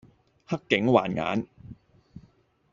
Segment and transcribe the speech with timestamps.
[0.47, 1.45] 黑警還眼